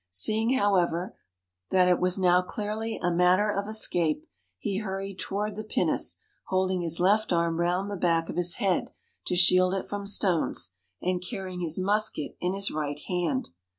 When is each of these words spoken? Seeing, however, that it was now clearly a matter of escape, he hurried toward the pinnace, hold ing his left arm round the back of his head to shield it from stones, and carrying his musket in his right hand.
Seeing, 0.09 0.57
however, 0.57 1.15
that 1.69 1.87
it 1.87 1.99
was 1.99 2.17
now 2.17 2.41
clearly 2.41 2.97
a 3.03 3.11
matter 3.11 3.51
of 3.51 3.67
escape, 3.67 4.25
he 4.57 4.79
hurried 4.79 5.19
toward 5.19 5.55
the 5.55 5.63
pinnace, 5.63 6.17
hold 6.45 6.71
ing 6.71 6.81
his 6.81 6.99
left 6.99 7.31
arm 7.31 7.59
round 7.59 7.87
the 7.87 7.97
back 7.97 8.27
of 8.27 8.35
his 8.35 8.55
head 8.55 8.89
to 9.27 9.35
shield 9.35 9.75
it 9.75 9.85
from 9.87 10.07
stones, 10.07 10.73
and 11.03 11.21
carrying 11.21 11.59
his 11.61 11.77
musket 11.77 12.35
in 12.39 12.55
his 12.55 12.71
right 12.71 12.97
hand. 13.07 13.49